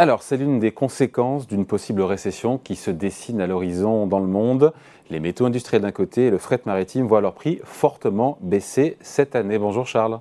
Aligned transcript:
Alors, 0.00 0.22
c'est 0.22 0.38
l'une 0.38 0.60
des 0.60 0.72
conséquences 0.72 1.46
d'une 1.46 1.66
possible 1.66 2.00
récession 2.00 2.56
qui 2.56 2.74
se 2.74 2.90
dessine 2.90 3.38
à 3.42 3.46
l'horizon 3.46 4.06
dans 4.06 4.18
le 4.18 4.26
monde. 4.26 4.72
Les 5.10 5.20
métaux 5.20 5.44
industriels 5.44 5.82
d'un 5.82 5.92
côté 5.92 6.28
et 6.28 6.30
le 6.30 6.38
fret 6.38 6.58
maritime 6.64 7.06
voient 7.06 7.20
leur 7.20 7.34
prix 7.34 7.60
fortement 7.64 8.38
baisser 8.40 8.96
cette 9.02 9.36
année. 9.36 9.58
Bonjour 9.58 9.86
Charles. 9.86 10.20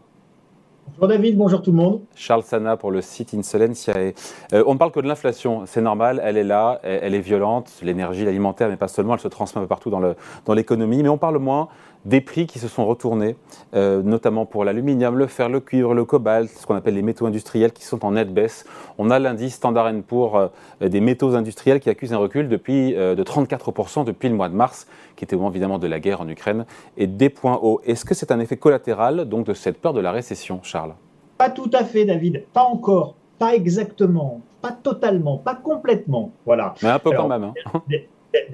Bonjour 0.95 1.07
David, 1.07 1.37
bonjour 1.37 1.61
tout 1.61 1.71
le 1.71 1.77
monde. 1.77 2.01
Charles 2.13 2.43
Sana 2.43 2.75
pour 2.75 2.91
le 2.91 3.01
site 3.01 3.33
Insolentiae. 3.33 4.13
Euh, 4.51 4.63
on 4.67 4.73
ne 4.73 4.77
parle 4.77 4.91
que 4.91 4.99
de 4.99 5.07
l'inflation, 5.07 5.63
c'est 5.65 5.81
normal, 5.81 6.19
elle 6.25 6.35
est 6.35 6.43
là, 6.43 6.81
elle, 6.83 7.15
est 7.15 7.21
violente, 7.21 7.71
l'énergie, 7.81 8.25
l'alimentaire, 8.25 8.67
mais 8.67 8.75
pas 8.75 8.89
seulement, 8.89 9.13
elle 9.13 9.21
se 9.21 9.29
transmet 9.29 9.65
partout 9.65 9.89
dans 9.89 10.53
l'économie, 10.53 10.97
dans 10.97 11.03
mais 11.03 11.09
on 11.09 11.17
parle 11.17 11.37
moins 11.37 11.69
des 12.05 12.21
prix 12.21 12.47
qui 12.47 12.59
se 12.59 12.67
sont 12.67 12.85
retournés, 12.85 13.35
euh, 13.73 14.01
notamment 14.01 14.45
pour 14.45 14.63
l'aluminium, 14.63 15.17
le 15.17 15.27
fer, 15.27 15.49
le 15.49 15.59
cuivre, 15.59 15.93
le 15.93 16.05
cobalt, 16.05 16.49
ce 16.49 16.65
qu'on 16.65 16.75
appelle 16.75 16.95
les 16.95 17.01
métaux 17.01 17.25
industriels 17.25 17.73
qui 17.73 17.83
sont 17.83 18.05
en 18.05 18.11
nette 18.11 18.33
baisse. 18.33 18.65
On 18.97 19.09
a 19.09 19.19
l'indice 19.19 19.55
Standard 19.55 19.91
Poor's 20.07 20.51
euh, 20.81 20.89
des 20.89 21.01
métaux 21.01 21.35
industriels 21.35 21.79
qui 21.79 21.89
accuse 21.89 22.13
un 22.13 22.17
recul 22.17 22.47
depuis, 22.47 22.95
euh, 22.95 23.15
de 23.15 23.23
34% 23.23 24.05
depuis 24.05 24.29
le 24.29 24.35
mois 24.35 24.49
de 24.49 24.55
mars, 24.55 24.87
qui 25.15 25.25
était 25.25 25.35
au 25.35 25.39
moment 25.39 25.51
évidemment 25.51 25.79
de 25.79 25.87
la 25.87 25.99
guerre 25.99 26.21
en 26.21 26.27
Ukraine, 26.27 26.65
et 26.97 27.07
des 27.07 27.29
points 27.29 27.59
hauts. 27.61 27.81
Est-ce 27.85 28.05
que 28.05 28.13
c'est 28.13 28.31
un 28.31 28.39
effet 28.39 28.57
collatéral 28.57 29.25
donc 29.25 29.45
de 29.45 29.53
cette 29.53 29.79
peur 29.79 29.93
de 29.93 29.99
la 29.99 30.11
récession, 30.11 30.61
Charles? 30.63 30.93
Pas 31.37 31.49
tout 31.49 31.69
à 31.73 31.83
fait, 31.83 32.05
David. 32.05 32.43
Pas 32.53 32.63
encore. 32.63 33.15
Pas 33.37 33.55
exactement. 33.55 34.41
Pas 34.61 34.71
totalement. 34.71 35.37
Pas 35.37 35.55
complètement. 35.55 36.31
Voilà. 36.45 36.75
Mais 36.83 36.89
un 36.89 36.99
peu 36.99 37.11
quand 37.11 37.27
même. 37.27 37.45
Hein 37.45 37.53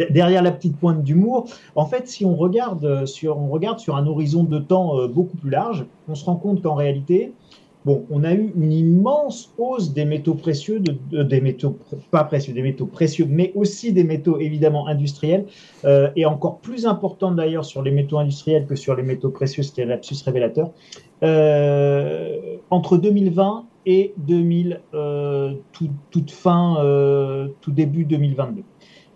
derrière 0.09 0.41
la 0.41 0.52
petite 0.52 0.77
pointe 0.77 1.04
d'humour, 1.04 1.45
en 1.76 1.85
fait, 1.85 2.08
si 2.08 2.26
on 2.26 2.36
regarde 2.36 3.05
regarde 3.55 3.80
sur 3.80 3.95
un 3.95 4.08
horizon 4.08 4.44
de 4.44 4.59
temps 4.59 4.99
euh, 4.99 5.08
beaucoup 5.08 5.38
plus 5.38 5.49
large, 5.49 5.86
on 6.08 6.16
se 6.16 6.26
rend 6.26 6.36
compte 6.36 6.62
qu'en 6.62 6.76
réalité, 6.76 7.34
on 7.88 8.23
a 8.23 8.34
eu 8.34 8.52
une 8.56 8.72
immense 8.72 9.53
hausse 9.59 9.94
des 9.94 10.06
métaux 10.06 10.34
précieux, 10.34 10.80
de, 10.80 11.22
des 11.22 11.39
métaux 11.39 11.78
pas 12.09 12.23
précieux, 12.23 12.52
des 12.52 12.64
métaux 12.64 12.88
précieux, 12.88 13.28
mais 13.30 13.52
aussi 13.53 13.94
des 13.94 14.03
métaux 14.03 14.39
évidemment 14.39 14.88
industriels, 14.88 15.45
euh, 15.84 16.09
et 16.16 16.25
encore 16.25 16.58
plus 16.58 16.88
importante 16.88 17.36
d'ailleurs 17.36 17.64
sur 17.64 17.84
les 17.84 17.91
métaux 17.91 18.17
industriels 18.17 18.66
que 18.66 18.75
sur 18.75 18.95
les 18.95 19.03
métaux 19.03 19.30
précieux, 19.30 19.62
ce 19.62 19.72
qui 19.72 19.81
est 19.81 19.86
lapsus 19.86 20.16
révélateur. 20.25 20.72
Euh, 21.22 22.58
entre 22.72 22.97
2020 22.97 23.66
et 23.86 24.16
2000, 24.17 24.81
toute 26.12 26.31
fin, 26.31 26.78
tout 27.62 27.72
début 27.72 28.03
2022. 28.06 28.64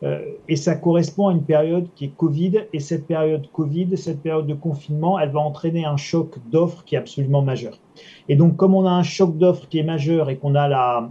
Euh, 0.04 0.22
et 0.48 0.56
ça 0.56 0.76
correspond 0.76 1.28
à 1.28 1.34
une 1.34 1.44
période 1.44 1.88
qui 1.96 2.06
est 2.06 2.16
Covid. 2.16 2.66
Et 2.74 2.80
cette 2.80 3.06
période 3.06 3.48
Covid, 3.52 3.98
cette 3.98 4.22
période 4.22 4.48
de 4.48 4.54
confinement, 4.54 5.20
elle 5.20 5.32
va 5.32 5.40
entraîner 5.40 5.86
un 5.86 5.98
choc 5.98 6.38
d'offres 6.50 6.84
qui 6.86 6.96
est 6.96 6.98
absolument 6.98 7.42
majeur. 7.42 7.78
Et 8.30 8.36
donc, 8.36 8.56
comme 8.56 8.76
on 8.76 8.86
a 8.86 8.92
un 8.92 9.04
choc 9.04 9.38
d'offres 9.38 9.68
qui 9.68 9.80
est 9.80 9.84
majeur 9.84 10.30
et 10.30 10.38
qu'on 10.38 10.56
a 10.56 10.68
la, 10.68 11.10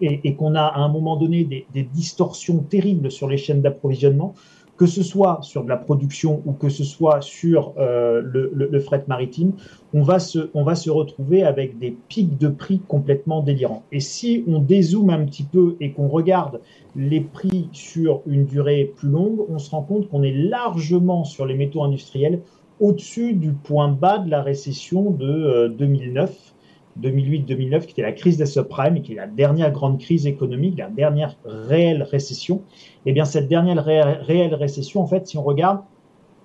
et, 0.00 0.34
qu'on 0.34 0.54
a 0.54 0.62
à 0.62 0.78
un 0.80 0.88
moment 0.88 1.16
donné 1.16 1.44
des, 1.44 1.66
des 1.72 1.82
distorsions 1.82 2.58
terribles 2.58 3.10
sur 3.10 3.28
les 3.28 3.36
chaînes 3.36 3.62
d'approvisionnement, 3.62 4.34
que 4.78 4.86
ce 4.86 5.02
soit 5.02 5.40
sur 5.42 5.64
de 5.64 5.68
la 5.68 5.76
production 5.76 6.40
ou 6.46 6.52
que 6.52 6.68
ce 6.68 6.84
soit 6.84 7.20
sur 7.20 7.74
euh, 7.78 8.22
le, 8.24 8.80
fret 8.80 9.04
maritime, 9.08 9.52
on 9.92 10.02
va, 10.02 10.20
se, 10.20 10.50
on 10.54 10.62
va 10.62 10.76
se 10.76 10.88
retrouver 10.88 11.42
avec 11.42 11.78
des 11.78 11.96
pics 12.08 12.38
de 12.38 12.48
prix 12.48 12.80
complètement 12.86 13.42
délirants. 13.42 13.82
Et 13.90 13.98
si 13.98 14.44
on 14.46 14.60
dézoome 14.60 15.10
un 15.10 15.24
petit 15.26 15.42
peu 15.42 15.76
et 15.80 15.90
qu'on 15.90 16.06
regarde 16.06 16.60
les 16.94 17.20
prix 17.20 17.68
sur 17.72 18.22
une 18.26 18.44
durée 18.44 18.92
plus 18.96 19.08
longue, 19.08 19.40
on 19.48 19.58
se 19.58 19.70
rend 19.70 19.82
compte 19.82 20.08
qu'on 20.08 20.22
est 20.22 20.32
largement 20.32 21.24
sur 21.24 21.44
les 21.44 21.54
métaux 21.54 21.82
industriels 21.82 22.40
au-dessus 22.78 23.32
du 23.32 23.52
point 23.52 23.88
bas 23.88 24.18
de 24.18 24.30
la 24.30 24.42
récession 24.42 25.10
de 25.10 25.74
2009 25.76 26.30
euh, 26.30 26.57
2008-2009, 27.02 27.86
qui 27.86 27.92
était 27.92 28.02
la 28.02 28.12
crise 28.12 28.36
des 28.36 28.46
subprimes 28.46 28.96
et 28.96 29.02
qui 29.02 29.12
est 29.12 29.16
la 29.16 29.26
dernière 29.26 29.70
grande 29.70 29.98
crise 29.98 30.26
économique, 30.26 30.78
la 30.78 30.88
dernière 30.88 31.36
réelle 31.44 32.02
récession, 32.02 32.62
eh 33.06 33.12
bien 33.12 33.24
cette 33.24 33.48
dernière 33.48 33.84
réelle 33.84 34.54
récession, 34.54 35.00
en 35.00 35.06
fait, 35.06 35.26
si 35.26 35.36
on 35.36 35.42
regarde, 35.42 35.80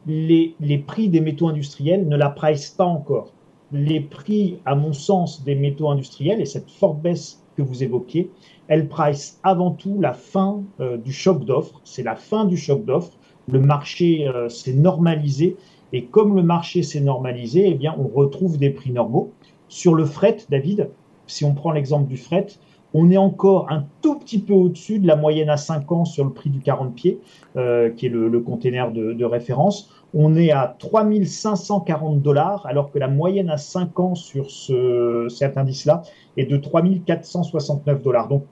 les, 0.06 0.56
les 0.60 0.78
prix 0.78 1.10
des 1.10 1.22
métaux 1.22 1.48
industriels 1.48 2.08
ne 2.08 2.18
la 2.18 2.30
price 2.30 2.70
pas 2.70 2.86
encore. 2.86 3.32
Les 3.72 4.02
prix, 4.02 4.60
à 4.66 4.76
mon 4.76 4.94
sens, 4.94 5.44
des 5.44 5.56
métaux 5.56 5.90
industriels 5.90 6.42
et 6.42 6.46
cette 6.46 6.70
forte 6.70 7.02
baisse 7.02 7.44
que 7.56 7.62
vous 7.62 7.84
évoquiez, 7.84 8.30
elle 8.68 8.88
price 8.88 9.40
avant 9.44 9.72
tout 9.72 10.00
la 10.00 10.14
fin 10.14 10.64
euh, 10.80 10.98
du 10.98 11.12
choc 11.12 11.46
d'offres. 11.46 11.82
C'est 11.84 12.04
la 12.04 12.16
fin 12.16 12.46
du 12.46 12.58
choc 12.58 12.86
d'offres. 12.86 13.18
Le 13.48 13.60
marché 13.60 14.28
euh, 14.28 14.50
s'est 14.50 14.74
normalisé 14.74 15.58
et 15.92 16.06
comme 16.06 16.36
le 16.36 16.44
marché 16.44 16.82
s'est 16.82 17.02
normalisé, 17.02 17.68
eh 17.68 17.74
bien 17.76 17.96
on 17.98 18.08
retrouve 18.08 18.58
des 18.58 18.72
prix 18.72 18.92
normaux. 18.92 19.32
Sur 19.74 19.96
le 19.96 20.06
fret, 20.06 20.38
David, 20.52 20.92
si 21.26 21.46
on 21.46 21.56
prend 21.56 21.72
l'exemple 21.72 22.08
du 22.08 22.16
fret, 22.16 22.46
on 22.94 23.10
est 23.10 23.18
encore 23.18 23.72
un 23.72 23.88
tout 24.04 24.20
petit 24.20 24.38
peu 24.38 24.54
au-dessus 24.54 25.00
de 25.00 25.08
la 25.08 25.16
moyenne 25.16 25.50
à 25.50 25.58
5 25.58 25.92
ans 25.92 26.06
sur 26.06 26.26
le 26.26 26.32
prix 26.32 26.52
du 26.52 26.60
40 26.60 26.94
pieds, 26.94 27.20
euh, 27.58 27.90
qui 27.90 28.06
est 28.06 28.10
le, 28.10 28.30
le 28.30 28.40
container 28.40 28.92
de, 28.92 29.26
référence. 29.26 29.90
On 30.14 30.36
est 30.36 30.52
à 30.52 30.76
3540 30.78 32.22
dollars, 32.22 32.68
alors 32.68 32.92
que 32.92 33.00
la 33.00 33.08
moyenne 33.08 33.50
à 33.50 33.58
5 33.58 34.00
ans 34.00 34.14
sur 34.14 34.52
ce, 34.52 35.26
cet 35.28 35.58
indice-là 35.58 36.04
est 36.38 36.46
de 36.46 36.58
3469 36.58 38.04
dollars. 38.04 38.28
Donc, 38.28 38.44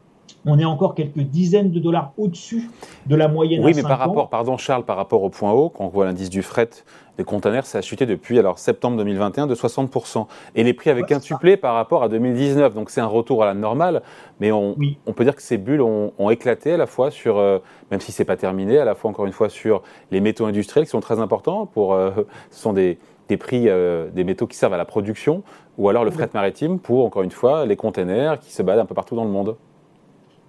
on 0.46 0.60
est 0.60 0.66
encore 0.66 0.96
quelques 0.96 1.20
dizaines 1.20 1.72
de 1.72 1.80
dollars 1.80 2.14
au-dessus 2.18 2.70
de 3.06 3.16
la 3.16 3.28
moyenne. 3.28 3.64
Oui, 3.64 3.74
mais 3.76 3.84
par 3.84 4.00
rapport, 4.00 4.30
pardon 4.30 4.58
Charles, 4.58 4.86
par 4.86 4.98
rapport 4.98 5.24
au 5.24 5.30
point 5.30 5.52
haut, 5.52 5.70
quand 5.70 5.86
on 5.86 5.90
voit 5.90 6.06
l'indice 6.06 6.30
du 6.30 6.42
fret 6.42 6.70
des 7.18 7.24
containers, 7.24 7.66
ça 7.66 7.80
a 7.80 7.82
chuté 7.82 8.06
depuis 8.06 8.40
alors 8.40 8.58
septembre 8.58 8.98
2021 8.98 9.48
de 9.48 9.56
60%. 9.56 10.28
Et 10.56 10.64
les 10.64 10.74
prix 10.74 10.90
avaient 10.90 11.04
quintuplé 11.04 11.58
par 11.58 11.76
rapport 11.76 12.04
à 12.04 12.10
2019. 12.10 12.74
Donc 12.74 12.90
c'est 12.90 13.02
un 13.02 13.08
retour 13.08 13.44
à 13.44 13.46
la 13.46 13.54
normale, 13.54 14.02
mais 14.40 14.52
on, 14.52 14.76
on 15.06 15.14
peut 15.14 15.24
dire 15.24 15.36
que 15.36 15.42
ces 15.42 15.58
bulles 15.58 15.82
ont, 15.82 16.30
éclaté 16.32 16.74
à 16.74 16.78
la 16.78 16.86
fois 16.86 17.12
sur, 17.12 17.38
euh, 17.38 17.60
même 17.92 18.00
si 18.00 18.14
c'est 18.14 18.24
pas 18.24 18.38
terminé, 18.38 18.78
à 18.78 18.86
la 18.86 18.96
fois 18.96 19.10
encore 19.10 19.26
une 19.26 19.34
fois 19.34 19.50
sur 19.50 19.84
les 20.12 20.22
métaux 20.22 20.46
industriels 20.46 20.86
qui 20.86 20.92
sont 20.92 21.02
très 21.02 21.20
importants 21.20 21.66
pour, 21.66 21.94
euh, 21.94 22.12
ce 22.52 22.62
sont 22.62 22.72
des, 22.72 22.98
des 23.32 23.38
prix 23.38 23.70
euh, 23.70 24.10
des 24.12 24.24
métaux 24.24 24.48
qui 24.48 24.58
servent 24.58 24.74
à 24.74 24.78
la 24.78 24.86
production, 24.86 25.44
ou 25.78 25.90
alors 25.90 26.04
le 26.04 26.12
fret 26.12 26.30
maritime 26.34 26.80
pour 26.80 27.06
encore 27.06 27.24
une 27.24 27.32
fois 27.32 27.66
les 27.66 27.76
containers 27.76 28.40
qui 28.40 28.52
se 28.52 28.62
baladent 28.62 28.84
un 28.84 28.86
peu 28.86 28.96
partout 28.96 29.16
dans 29.16 29.24
le 29.24 29.30
monde. 29.30 29.56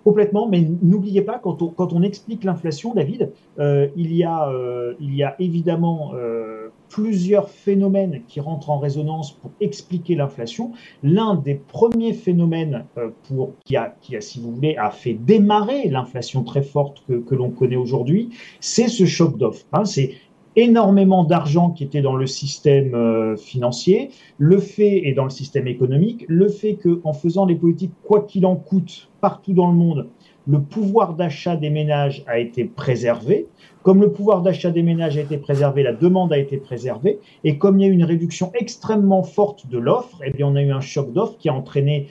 Complètement, 0.05 0.49
mais 0.49 0.67
n'oubliez 0.83 1.23
pas, 1.23 1.39
quand 1.39 1.93
on, 1.93 2.03
explique 2.03 2.43
l'inflation, 2.43 2.93
David, 2.93 3.31
euh, 3.61 3.89
il, 3.97 4.15
y 4.15 4.25
a, 4.25 4.49
euh, 4.49 4.95
évidemment 5.39 6.13
euh, 6.15 6.69
plusieurs 6.89 7.49
phénomènes 7.49 8.23
qui 8.27 8.41
rentrent 8.41 8.71
en 8.71 8.79
résonance 8.79 9.33
pour 9.33 9.53
expliquer 9.61 10.17
l'inflation. 10.17 10.73
L'un 11.05 11.37
des 11.37 11.55
premiers 11.55 12.15
phénomènes 12.15 12.85
pour, 13.29 13.53
qui, 13.65 13.77
a, 13.77 13.95
si 14.21 14.41
vous 14.41 14.53
voulez, 14.53 14.77
a 14.77 14.91
fait 14.91 15.15
démarrer 15.15 15.89
l'inflation 15.89 16.43
très 16.43 16.63
forte 16.63 17.05
que, 17.07 17.15
que 17.15 17.34
l'on 17.37 17.51
connaît 17.51 17.77
aujourd'hui, 17.77 18.31
c'est 18.59 18.89
ce 18.89 19.05
choc 19.05 19.39
d'offres. 19.39 19.67
Hein, 19.73 19.84
c'est 19.84 20.15
énormément 20.57 21.25
d'argent 21.25 21.71
qui 21.71 21.85
était 21.85 22.03
dans 22.03 22.17
le 22.17 22.27
système 22.27 22.95
euh, 22.95 23.37
financier, 23.37 24.11
le 24.39 24.59
fait 24.59 25.09
et 25.09 25.13
dans 25.13 25.25
le 25.25 25.31
système 25.31 25.67
économique, 25.67 26.25
le 26.29 26.49
fait 26.49 26.75
que 26.75 27.01
en 27.05 27.13
faisant 27.13 27.47
les 27.47 27.55
politiques 27.55 27.93
quoi 28.03 28.23
qu'il 28.23 28.47
en 28.47 28.57
coûte 28.57 29.09
partout 29.21 29.53
dans 29.53 29.69
le 29.69 29.77
monde, 29.77 30.09
le 30.47 30.61
pouvoir 30.61 31.15
d'achat 31.15 31.57
des 31.57 31.71
ménages 31.71 32.25
a 32.27 32.39
été 32.39 32.65
préservé. 32.65 33.47
Comme 33.83 34.01
le 34.01 34.13
pouvoir 34.13 34.43
d'achat 34.43 34.71
des 34.71 34.83
ménages 34.83 35.17
a 35.17 35.21
été 35.21 35.39
préservé, 35.39 35.83
la 35.83 35.93
demande 35.93 36.33
a 36.33 36.39
été 36.39 36.57
préservée. 36.57 37.21
Et 37.45 37.59
comme 37.59 37.79
il 37.79 37.83
y 37.83 37.89
a 37.89 37.89
eu 37.89 37.93
une 37.93 38.05
réduction 38.05 38.51
extrêmement 38.55 39.23
forte 39.23 39.69
de 39.69 39.79
l'offre, 39.79 40.19
eh 40.25 40.31
bien, 40.31 40.49
on 40.49 40.57
a 40.57 40.63
eu 40.63 40.73
un 40.73 40.81
choc 40.81 41.13
d'offre 41.13 41.37
qui 41.39 41.49
a 41.49 41.55
entraîné 41.55 42.09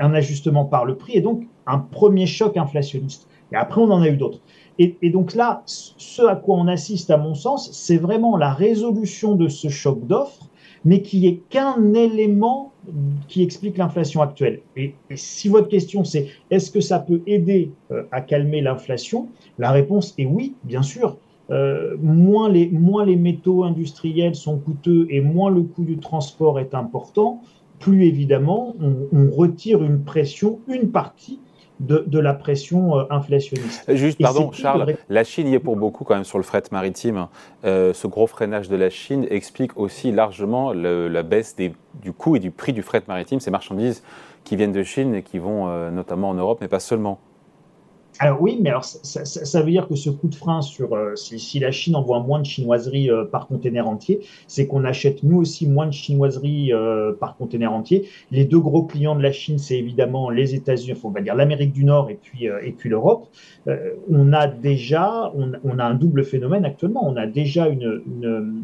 un 0.00 0.14
ajustement 0.14 0.64
par 0.64 0.84
le 0.84 0.96
prix 0.96 1.14
et 1.16 1.20
donc 1.20 1.44
un 1.66 1.78
premier 1.78 2.26
choc 2.26 2.56
inflationniste. 2.56 3.28
Et 3.52 3.56
après, 3.56 3.80
on 3.80 3.90
en 3.90 4.02
a 4.02 4.08
eu 4.08 4.16
d'autres. 4.16 4.40
Et, 4.78 5.10
donc 5.10 5.34
là, 5.34 5.62
ce 5.66 6.22
à 6.22 6.34
quoi 6.34 6.56
on 6.56 6.66
assiste, 6.66 7.10
à 7.10 7.16
mon 7.16 7.34
sens, 7.34 7.70
c'est 7.72 7.96
vraiment 7.96 8.36
la 8.36 8.52
résolution 8.52 9.36
de 9.36 9.48
ce 9.48 9.68
choc 9.68 10.04
d'offres, 10.06 10.48
mais 10.84 11.00
qui 11.00 11.26
est 11.26 11.40
qu'un 11.48 11.94
élément 11.94 12.72
qui 13.28 13.42
explique 13.42 13.78
l'inflation 13.78 14.20
actuelle. 14.20 14.60
Et, 14.76 14.94
si 15.14 15.48
votre 15.48 15.68
question 15.68 16.04
c'est 16.04 16.26
est-ce 16.50 16.70
que 16.70 16.80
ça 16.80 16.98
peut 16.98 17.22
aider 17.26 17.70
euh, 17.90 18.02
à 18.10 18.20
calmer 18.20 18.60
l'inflation, 18.60 19.28
la 19.58 19.70
réponse 19.70 20.14
est 20.18 20.26
oui, 20.26 20.54
bien 20.64 20.82
sûr. 20.82 21.16
Euh, 21.50 21.96
moins, 22.00 22.48
les, 22.48 22.68
moins 22.68 23.04
les 23.04 23.16
métaux 23.16 23.64
industriels 23.64 24.34
sont 24.34 24.58
coûteux 24.58 25.06
et 25.10 25.20
moins 25.20 25.50
le 25.50 25.62
coût 25.62 25.84
du 25.84 25.98
transport 25.98 26.58
est 26.58 26.74
important, 26.74 27.42
plus 27.78 28.06
évidemment 28.06 28.74
on, 28.80 28.94
on 29.12 29.30
retire 29.30 29.82
une 29.82 30.04
pression, 30.04 30.58
une 30.68 30.90
partie 30.90 31.38
de, 31.80 32.18
la 32.18 32.34
pression 32.34 32.98
euh, 32.98 33.04
inflationniste. 33.10 33.84
Euh, 33.88 33.96
juste, 33.96 34.20
pardon, 34.20 34.52
Charles, 34.52 34.96
la 35.08 35.24
Chine 35.24 35.48
y 35.48 35.54
est 35.54 35.58
pour 35.58 35.76
beaucoup 35.76 36.04
quand 36.04 36.14
même 36.14 36.24
sur 36.24 36.38
le 36.38 36.44
fret 36.44 36.62
maritime. 36.70 37.26
Euh, 37.64 37.92
ce 37.92 38.06
gros 38.06 38.26
freinage 38.26 38.68
de 38.68 38.76
la 38.76 38.90
Chine 38.90 39.26
explique 39.30 39.76
aussi 39.76 40.12
largement 40.12 40.72
la 40.72 41.22
baisse 41.22 41.56
du 41.56 42.12
coût 42.12 42.36
et 42.36 42.40
du 42.40 42.50
prix 42.50 42.72
du 42.72 42.82
fret 42.82 43.02
maritime, 43.08 43.40
ces 43.40 43.50
marchandises 43.50 44.02
qui 44.44 44.56
viennent 44.56 44.72
de 44.72 44.82
Chine 44.82 45.14
et 45.14 45.22
qui 45.22 45.38
vont 45.38 45.90
notamment 45.90 46.30
en 46.30 46.34
Europe, 46.34 46.58
mais 46.60 46.68
pas 46.68 46.80
seulement. 46.80 47.18
Alors 48.20 48.40
oui, 48.40 48.58
mais 48.60 48.70
alors 48.70 48.84
ça, 48.84 49.62
veut 49.62 49.70
dire 49.70 49.88
que 49.88 49.96
ce 49.96 50.08
coup 50.08 50.28
de 50.28 50.34
frein 50.34 50.62
sur 50.62 50.94
euh, 50.94 51.16
si, 51.16 51.58
la 51.58 51.72
Chine 51.72 51.96
envoie 51.96 52.20
moins 52.20 52.38
de 52.38 52.46
chinoiseries 52.46 53.10
euh, 53.10 53.24
par 53.24 53.48
conteneur 53.48 53.88
entier, 53.88 54.20
c'est 54.46 54.68
qu'on 54.68 54.84
achète 54.84 55.24
nous 55.24 55.38
aussi 55.38 55.66
moins 55.68 55.86
de 55.86 55.92
chinoiseries 55.92 56.72
euh, 56.72 57.12
par 57.12 57.36
conteneur 57.36 57.72
entier. 57.72 58.08
Les 58.30 58.44
deux 58.44 58.60
gros 58.60 58.84
clients 58.84 59.16
de 59.16 59.22
la 59.22 59.32
Chine, 59.32 59.58
c'est 59.58 59.76
évidemment 59.76 60.30
les 60.30 60.54
États-Unis, 60.54 60.98
on 61.02 61.10
va 61.10 61.22
dire 61.22 61.34
l'Amérique 61.34 61.72
du 61.72 61.84
Nord 61.84 62.08
et 62.08 62.18
puis 62.20 62.46
et 62.46 62.72
puis 62.72 62.88
l'Europe. 62.88 63.28
on 64.10 64.32
a 64.32 64.46
déjà, 64.46 65.32
on, 65.34 65.78
a 65.78 65.84
un 65.84 65.94
double 65.94 66.24
phénomène 66.24 66.64
actuellement. 66.64 67.06
On 67.06 67.16
a 67.16 67.26
déjà 67.26 67.68
une, 67.68 68.02
une 68.06 68.62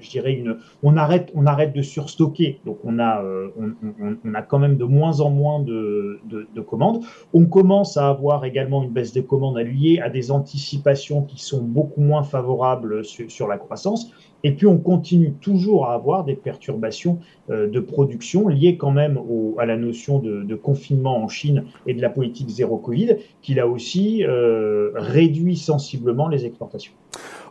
je 0.00 0.10
dirais 0.10 0.32
une, 0.32 0.58
on 0.82 0.96
arrête, 0.96 1.30
on 1.34 1.46
arrête 1.46 1.74
de 1.74 1.82
surstocker. 1.82 2.60
Donc 2.64 2.78
on 2.84 2.98
a, 2.98 3.22
on, 3.56 4.34
a 4.34 4.42
quand 4.42 4.58
même 4.58 4.76
de 4.76 4.84
moins 4.84 5.20
en 5.20 5.30
moins 5.30 5.60
de 5.60 6.60
commandes. 6.66 7.04
On 7.32 7.46
commence 7.46 7.96
à 7.96 8.08
avoir 8.08 8.44
également 8.44 8.82
une 8.82 8.90
baisse 8.90 9.12
des 9.12 9.24
commandes 9.24 9.58
liée 9.58 10.00
à 10.02 10.10
des 10.10 10.30
anticipations 10.30 11.22
qui 11.22 11.42
sont 11.42 11.62
beaucoup 11.62 12.00
moins 12.00 12.22
favorables 12.22 13.04
sur, 13.04 13.48
la 13.48 13.58
croissance. 13.58 14.12
Et 14.44 14.52
puis 14.52 14.66
on 14.66 14.78
continue 14.78 15.32
toujours 15.32 15.86
à 15.86 15.94
avoir 15.94 16.24
des 16.24 16.36
perturbations 16.36 17.18
euh, 17.50 17.68
de 17.68 17.80
production 17.80 18.46
liées 18.46 18.76
quand 18.76 18.92
même 18.92 19.18
à 19.58 19.66
la 19.66 19.76
notion 19.76 20.20
de, 20.20 20.54
confinement 20.54 21.22
en 21.22 21.28
Chine 21.28 21.64
et 21.86 21.94
de 21.94 22.00
la 22.00 22.10
politique 22.10 22.48
zéro 22.48 22.78
Covid, 22.78 23.16
qui 23.42 23.54
là 23.54 23.66
aussi 23.66 24.24
euh, 24.24 24.90
réduit 24.94 25.56
sensiblement 25.56 26.28
les 26.28 26.44
exportations. 26.46 26.92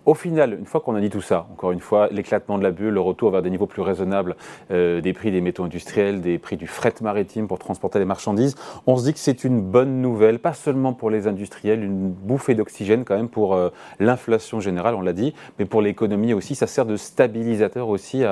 Au 0.07 0.13
final, 0.13 0.54
une 0.57 0.65
fois 0.65 0.80
qu'on 0.80 0.95
a 0.95 1.01
dit 1.01 1.09
tout 1.09 1.19
ça, 1.19 1.48
encore 1.51 1.74
une 1.74 1.81
fois, 1.81 2.07
l'éclatement 2.12 2.57
de 2.57 2.63
la 2.63 2.71
bulle, 2.71 2.94
le 2.94 3.01
retour 3.01 3.30
vers 3.30 3.42
des 3.42 3.50
niveaux 3.50 3.65
plus 3.65 3.81
raisonnables 3.81 4.38
euh, 4.71 5.01
des 5.01 5.12
prix 5.12 5.31
des 5.31 5.42
métaux 5.42 5.65
industriels, 5.65 6.21
des 6.21 6.38
prix 6.38 6.56
du 6.56 6.65
fret 6.65 6.94
maritime 7.01 7.50
pour 7.50 7.59
transporter 7.59 8.00
les 8.00 8.06
marchandises, 8.06 8.56
on 8.86 8.95
se 8.95 9.04
dit 9.04 9.12
que 9.12 9.19
c'est 9.19 9.44
une 9.44 9.59
bonne 9.59 10.01
nouvelle, 10.01 10.39
pas 10.39 10.54
seulement 10.54 10.94
pour 10.94 11.09
les 11.09 11.27
industriels, 11.27 11.83
une 11.83 12.09
bouffée 12.09 12.56
d'oxygène 12.56 13.04
quand 13.04 13.18
même 13.18 13.27
pour 13.27 13.54
euh, 13.54 13.69
l'inflation 14.00 14.62
générale, 14.62 14.95
on 14.95 15.01
l'a 15.01 15.12
dit, 15.12 15.33
mais 15.59 15.65
pour 15.65 15.81
l'économie 15.81 16.33
aussi. 16.33 16.56
Ça 16.56 16.68
sert 16.68 16.86
de 16.86 16.95
stabilisateur 16.95 17.89
aussi 17.89 18.24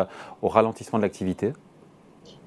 au 0.42 0.48
ralentissement 0.48 0.98
de 0.98 1.04
l'activité 1.04 1.51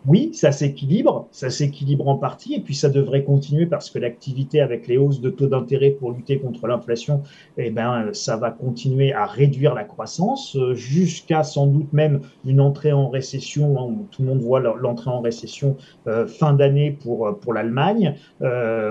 oui, 0.08 0.30
ça 0.32 0.52
s'équilibre, 0.52 1.28
ça 1.32 1.50
s'équilibre 1.50 2.08
en 2.08 2.16
partie, 2.16 2.54
et 2.54 2.60
puis 2.60 2.74
ça 2.74 2.88
devrait 2.88 3.24
continuer 3.24 3.66
parce 3.66 3.90
que 3.90 3.98
l'activité 3.98 4.62
avec 4.62 4.88
les 4.88 4.96
hausses 4.96 5.20
de 5.20 5.28
taux 5.28 5.48
d'intérêt 5.48 5.90
pour 5.90 6.12
lutter 6.12 6.38
contre 6.38 6.66
l'inflation, 6.66 7.22
eh 7.58 7.68
ben, 7.68 8.08
ça 8.14 8.38
va 8.38 8.50
continuer 8.50 9.12
à 9.12 9.26
réduire 9.26 9.74
la 9.74 9.84
croissance 9.84 10.56
euh, 10.56 10.74
jusqu'à 10.74 11.42
sans 11.42 11.66
doute 11.66 11.92
même 11.92 12.20
une 12.46 12.62
entrée 12.62 12.90
en 12.90 13.10
récession. 13.10 13.78
Hein, 13.78 14.06
tout 14.10 14.22
le 14.22 14.28
monde 14.28 14.40
voit 14.40 14.60
l'entrée 14.60 15.10
en 15.10 15.20
récession 15.20 15.76
euh, 16.06 16.26
fin 16.26 16.54
d'année 16.54 16.90
pour, 16.90 17.26
euh, 17.26 17.32
pour 17.32 17.52
l'Allemagne. 17.52 18.14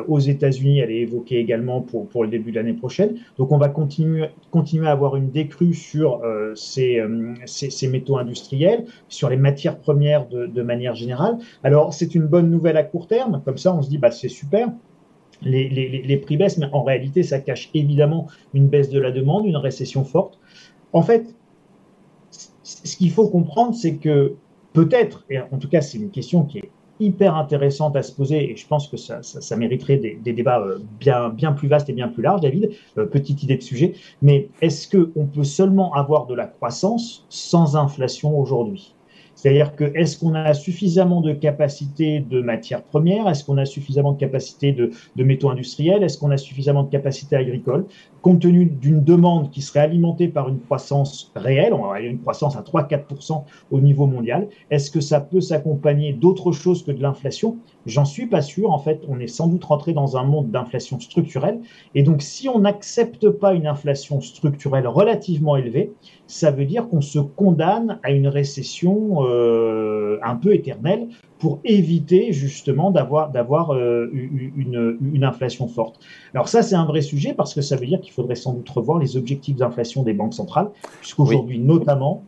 aux 0.08 0.20
États-Unis, 0.20 0.80
elle 0.80 0.92
est 0.92 1.02
évoquée 1.02 1.40
également 1.40 1.82
pour, 1.82 2.08
pour 2.08 2.24
le 2.24 2.30
début 2.30 2.52
de 2.52 2.58
l'année 2.58 2.74
prochaine. 2.74 3.16
Donc 3.40 3.52
on 3.52 3.58
va 3.58 3.70
continuer, 3.70 4.28
continuer 4.52 4.88
à 4.88 4.92
avoir 4.92 5.16
une 5.16 5.32
décrue 5.32 5.74
sur 5.74 6.22
ces, 6.56 7.02
ces, 7.46 7.88
métaux 7.88 8.18
industriels, 8.18 8.86
sur 9.08 9.30
les 9.30 9.38
matières 9.38 9.80
premières 9.80 10.28
de, 10.28 10.46
de 10.46 10.62
manière 10.62 10.94
générale. 10.94 11.07
Alors, 11.64 11.94
c'est 11.94 12.16
une 12.16 12.28
bonne 12.28 12.50
nouvelle 12.50 12.78
à 12.78 12.84
court 12.84 13.08
terme. 13.08 13.42
Comme 13.46 13.58
ça, 13.58 13.74
on 13.74 13.82
se 13.82 13.90
dit, 13.90 13.98
bah, 13.98 14.12
c'est 14.12 14.30
super. 14.30 14.70
Les, 15.42 16.18
prix 16.18 16.38
baissent, 16.38 16.58
mais 16.58 16.68
en 16.74 16.84
réalité, 16.84 17.24
ça 17.24 17.40
cache 17.40 17.70
évidemment 17.74 18.28
une 18.54 18.68
baisse 18.68 18.90
de 18.90 19.00
la 19.00 19.12
demande, 19.12 19.46
une 19.46 19.58
récession 19.58 20.04
forte. 20.04 20.40
En 20.94 21.02
fait, 21.02 21.36
ce 22.64 22.98
qu'il 22.98 23.12
faut 23.12 23.28
comprendre, 23.30 23.76
c'est 23.76 23.98
que 23.98 24.36
peut-être, 24.74 25.26
et 25.30 25.40
en 25.40 25.58
tout 25.60 25.70
cas, 25.70 25.82
c'est 25.82 25.98
une 25.98 26.10
question 26.10 26.44
qui 26.44 26.60
est 26.60 26.72
hyper 27.00 27.36
intéressante 27.36 27.96
à 27.96 28.02
se 28.02 28.12
poser, 28.12 28.52
et 28.52 28.56
je 28.56 28.68
pense 28.68 28.88
que 28.88 28.98
ça, 28.98 29.56
mériterait 29.56 29.98
des, 29.98 30.34
débats 30.34 30.60
euh, 30.60 30.80
bien, 31.30 31.52
plus 31.54 31.68
vastes 31.68 31.90
et 31.90 31.94
bien 31.94 32.08
plus 32.08 32.24
larges, 32.24 32.42
David. 32.42 32.72
Euh, 32.98 33.06
petite 33.06 33.44
idée 33.44 33.58
de 33.58 33.62
sujet, 33.62 33.94
mais 34.22 34.50
est-ce 34.62 34.90
qu'on 34.90 35.28
peut 35.28 35.44
seulement 35.44 35.94
avoir 35.94 36.26
de 36.26 36.34
la 36.34 36.48
croissance 36.48 37.26
sans 37.30 37.76
inflation 37.76 38.40
aujourd'hui? 38.40 38.96
C'est-à-dire 39.38 39.76
que 39.76 39.84
est-ce 39.96 40.18
qu'on 40.18 40.34
a 40.34 40.56
suffisamment 40.56 41.22
de 41.22 41.32
capacité 41.32 42.22
de 42.22 42.42
matières 42.42 42.84
premières? 42.84 43.30
Est-ce 43.30 43.46
qu'on 43.46 43.58
a 43.60 43.66
suffisamment 43.66 44.14
de 44.14 44.18
capacité 44.20 44.72
de, 44.74 44.90
de 45.16 45.24
métaux 45.24 45.52
industriels? 45.52 46.02
Est-ce 46.04 46.18
qu'on 46.18 46.32
a 46.32 46.38
suffisamment 46.38 46.82
de 46.84 46.90
capacité 46.90 47.36
agricole? 47.36 47.88
Compte 48.28 48.42
tenu 48.42 48.66
d'une 48.66 49.06
demande 49.06 49.52
qui 49.52 49.62
serait 49.62 49.80
alimentée 49.80 50.28
par 50.28 50.50
une 50.50 50.60
croissance 50.60 51.32
réelle, 51.34 51.72
on 51.72 51.88
va 51.88 52.02
une 52.02 52.20
croissance 52.20 52.58
à 52.58 52.62
3-4% 52.62 53.46
au 53.72 53.80
niveau 53.80 54.06
mondial, 54.06 54.50
est-ce 54.70 54.92
que 54.92 55.00
ça 55.00 55.22
peut 55.22 55.40
s'accompagner 55.40 56.12
d'autre 56.12 56.52
chose 56.52 56.84
que 56.84 56.92
de 56.92 57.02
l'inflation? 57.02 57.56
J'en 57.86 58.04
suis 58.04 58.28
pas 58.28 58.42
sûr. 58.42 58.74
En 58.74 58.80
fait, 58.80 59.02
on 59.08 59.22
est 59.22 59.28
sans 59.28 59.48
doute 59.48 59.64
rentré 59.64 59.94
dans 59.94 60.18
un 60.18 60.24
monde 60.24 60.52
d'inflation 60.52 61.00
structurelle. 61.00 61.62
Et 61.96 62.04
donc, 62.04 62.22
si 62.22 62.50
on 62.50 62.60
n'accepte 62.60 63.30
pas 63.30 63.54
une 63.54 63.66
inflation 63.66 64.20
structurelle 64.20 64.88
relativement 64.88 65.56
élevée, 65.56 65.94
ça 66.28 66.52
veut 66.52 66.66
dire 66.66 66.90
qu'on 66.90 67.00
se 67.00 67.20
condamne 67.20 67.98
à 68.04 68.12
une 68.12 68.28
récession 68.28 69.20
euh, 69.22 70.20
un 70.22 70.36
peu 70.36 70.54
éternelle 70.54 71.08
pour 71.40 71.60
éviter 71.64 72.32
justement 72.32 72.92
d'avoir 72.92 73.30
d'avoir 73.30 73.74
euh, 73.74 74.10
une, 74.14 74.98
une, 75.14 75.24
inflation 75.24 75.68
forte. 75.68 76.00
Alors 76.34 76.48
ça 76.48 76.64
c'est 76.64 76.76
un 76.76 76.86
vrai 76.86 77.02
sujet 77.02 77.34
parce 77.34 77.54
que 77.54 77.62
ça 77.62 77.76
veut 77.76 77.86
dire 77.86 78.02
qu'il 78.02 78.12
faudrait 78.12 78.36
sans 78.36 78.54
doute 78.54 78.70
revoir 78.70 79.00
les 79.00 79.18
objectifs 79.18 79.56
d'inflation 79.56 80.04
des 80.04 80.14
banques 80.14 80.34
centrales 80.34 80.70
puisqu'aujourd'hui 81.02 81.60
notamment 81.60 82.24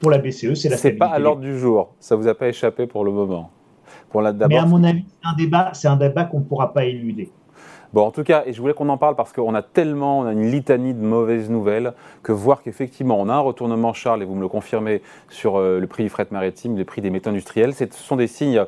pour 0.00 0.10
la 0.10 0.18
BCE 0.18 0.54
c'est 0.54 0.68
la 0.68 0.76
C'est 0.76 0.92
pas 0.92 1.06
à 1.06 1.18
l'ordre 1.18 1.42
du 1.42 1.58
jour, 1.58 1.94
ça 1.98 2.16
vous 2.16 2.28
a 2.28 2.34
pas 2.34 2.48
échappé 2.48 2.86
pour 2.86 3.04
le 3.04 3.12
moment. 3.12 3.50
Pour 4.10 4.20
la, 4.20 4.32
Mais 4.32 4.56
à 4.56 4.66
mon 4.66 4.84
avis 4.84 5.04
c'est 5.08 5.28
un 5.28 5.36
débat 5.36 5.70
c'est 5.72 5.88
un 5.88 5.96
débat 5.96 6.24
qu'on 6.24 6.40
ne 6.40 6.44
pourra 6.44 6.72
pas 6.72 6.84
éluder. 6.84 7.30
Bon, 7.92 8.06
en 8.06 8.10
tout 8.10 8.24
cas, 8.24 8.44
et 8.46 8.54
je 8.54 8.60
voulais 8.60 8.72
qu'on 8.72 8.88
en 8.88 8.96
parle 8.96 9.16
parce 9.16 9.32
qu'on 9.32 9.54
a 9.54 9.60
tellement, 9.60 10.20
on 10.20 10.26
a 10.26 10.32
une 10.32 10.50
litanie 10.50 10.94
de 10.94 11.02
mauvaises 11.02 11.50
nouvelles 11.50 11.92
que 12.22 12.32
voir 12.32 12.62
qu'effectivement 12.62 13.20
on 13.20 13.28
a 13.28 13.34
un 13.34 13.40
retournement, 13.40 13.92
Charles, 13.92 14.22
et 14.22 14.24
vous 14.24 14.34
me 14.34 14.40
le 14.40 14.48
confirmez, 14.48 15.02
sur 15.28 15.56
euh, 15.56 15.78
le 15.78 15.86
prix 15.86 16.02
du 16.02 16.08
fret 16.08 16.26
maritime, 16.30 16.78
le 16.78 16.84
prix 16.84 17.02
des 17.02 17.10
métaux 17.10 17.30
industriels, 17.30 17.74
ce 17.74 17.84
sont 17.90 18.16
des 18.16 18.28
signes 18.28 18.64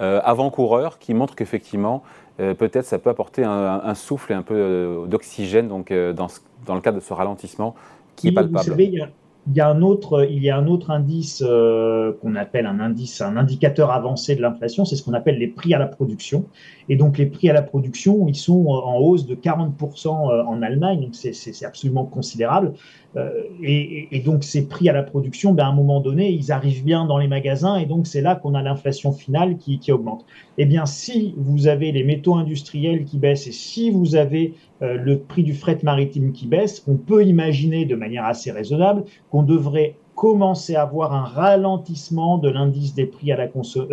euh, 0.00 0.20
avant-coureurs 0.24 0.98
qui 0.98 1.14
montrent 1.14 1.36
qu'effectivement, 1.36 2.02
euh, 2.40 2.54
peut-être 2.54 2.84
ça 2.84 2.98
peut 2.98 3.10
apporter 3.10 3.44
un, 3.44 3.94
souffle 3.94 4.32
et 4.32 4.34
un 4.34 4.42
peu 4.42 5.04
d'oxygène 5.06 5.68
donc, 5.68 5.92
dans, 5.92 6.26
dans, 6.66 6.74
le 6.74 6.80
cadre 6.80 6.98
de 6.98 7.02
ce 7.02 7.12
ralentissement 7.12 7.76
qui 8.16 8.28
est 8.28 8.32
palpable. 8.32 8.58
Vous 8.58 8.70
savez, 8.70 8.86
il 8.86 8.94
y 8.94 9.00
a 9.00 9.08
un 9.58 9.82
autre, 9.82 10.26
il 10.30 10.42
y 10.42 10.50
a 10.50 10.56
un 10.56 10.66
autre 10.66 10.90
indice 10.90 11.42
euh, 11.46 12.12
qu'on 12.20 12.34
appelle 12.34 12.66
un 12.66 12.80
indice, 12.80 13.20
un 13.20 13.36
indicateur 13.36 13.90
avancé 13.90 14.36
de 14.36 14.40
l'inflation, 14.40 14.84
c'est 14.84 14.96
ce 14.96 15.02
qu'on 15.02 15.12
appelle 15.12 15.38
les 15.38 15.48
prix 15.48 15.74
à 15.74 15.78
la 15.78 15.86
production. 15.86 16.46
Et 16.88 16.96
donc 16.96 17.18
les 17.18 17.26
prix 17.26 17.50
à 17.50 17.52
la 17.52 17.62
production, 17.62 18.26
ils 18.28 18.34
sont 18.36 18.66
en 18.66 18.96
hausse 18.98 19.26
de 19.26 19.34
40% 19.34 20.08
euh, 20.08 20.44
en 20.44 20.62
Allemagne, 20.62 21.00
donc 21.00 21.14
c'est 21.14 21.64
absolument 21.64 22.04
considérable. 22.04 22.72
Euh, 23.16 23.30
et, 23.62 24.08
et, 24.16 24.20
donc 24.20 24.42
ces 24.42 24.66
prix 24.66 24.88
à 24.88 24.92
la 24.92 25.04
production, 25.04 25.52
ben, 25.52 25.64
à 25.64 25.68
un 25.68 25.72
moment 25.72 26.00
donné, 26.00 26.32
ils 26.32 26.50
arrivent 26.50 26.84
bien 26.84 27.04
dans 27.04 27.18
les 27.18 27.28
magasins, 27.28 27.76
et 27.76 27.86
donc 27.86 28.08
c'est 28.08 28.20
là 28.20 28.34
qu'on 28.34 28.54
a 28.54 28.62
l'inflation 28.62 29.12
finale 29.12 29.56
qui, 29.56 29.78
qui 29.78 29.92
augmente. 29.92 30.24
Eh 30.58 30.66
bien, 30.66 30.84
si 30.84 31.34
vous 31.36 31.68
avez 31.68 31.92
les 31.92 32.02
métaux 32.02 32.34
industriels 32.34 33.04
qui 33.04 33.18
baissent 33.18 33.46
et 33.46 33.52
si 33.52 33.90
vous 33.90 34.16
avez 34.16 34.54
euh, 34.82 34.96
le 34.96 35.20
prix 35.20 35.44
du 35.44 35.54
fret 35.54 35.78
maritime 35.84 36.32
qui 36.32 36.46
baisse, 36.46 36.82
on 36.88 36.96
peut 36.96 37.24
imaginer 37.24 37.84
de 37.84 37.94
manière 37.94 38.24
assez 38.24 38.50
raisonnable 38.50 39.04
qu'on 39.34 39.42
devrait 39.42 39.96
commencer 40.14 40.76
à 40.76 40.82
avoir 40.82 41.12
un 41.12 41.24
ralentissement 41.24 42.38
de 42.38 42.48
l'indice 42.48 42.94
des 42.94 43.04
prix 43.04 43.32
à 43.32 43.36
la, 43.36 43.48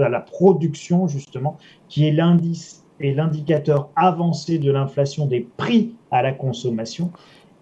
à 0.05 0.07
la 0.07 0.19
production, 0.19 1.07
justement, 1.07 1.57
qui 1.89 2.07
est 2.07 2.11
l'indice 2.11 2.85
et 2.99 3.11
l'indicateur 3.11 3.89
avancé 3.95 4.59
de 4.59 4.71
l'inflation 4.71 5.25
des 5.25 5.47
prix 5.57 5.95
à 6.11 6.21
la 6.21 6.31
consommation. 6.31 7.11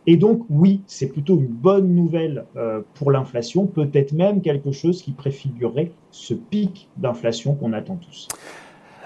Et 0.08 0.18
donc, 0.18 0.42
oui, 0.50 0.82
c'est 0.88 1.08
plutôt 1.08 1.40
une 1.40 1.48
bonne 1.48 1.96
nouvelle 1.96 2.44
euh, 2.58 2.82
pour 2.96 3.12
l'inflation, 3.12 3.66
peut-être 3.66 4.12
même 4.12 4.42
quelque 4.42 4.74
chose 4.74 5.02
qui 5.02 5.12
préfigurerait 5.12 5.94
ce 6.12 6.34
pic 6.34 6.90
d'inflation 6.98 7.56
qu'on 7.56 7.72
attend 7.72 7.96
tous. 7.96 8.28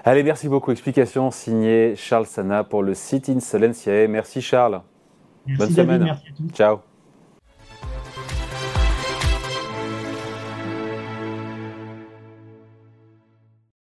Allez, 0.04 0.24
merci 0.24 0.50
beaucoup. 0.50 0.72
Explication 0.72 1.30
signée 1.30 1.94
Charles 1.96 2.26
Sana 2.26 2.64
pour 2.64 2.82
le 2.82 2.96
site 2.96 3.30
Insolentiae. 3.30 4.08
Merci 4.08 4.42
Charles. 4.42 4.82
Merci 5.46 5.60
Bonne 5.60 5.76
semaine. 5.76 6.04
Merci 6.06 6.28
à 6.28 6.32
tous. 6.36 6.56
Ciao. 6.56 6.80